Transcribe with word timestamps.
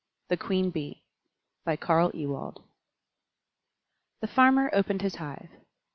THE 0.29 0.37
QUEEN 0.37 0.71
BEE 0.71 1.03
By 1.63 1.75
Carl 1.75 2.09
Ewald 2.15 2.63
The 4.21 4.27
farmer 4.27 4.71
opened 4.73 5.03
his 5.03 5.17
hive. 5.17 5.49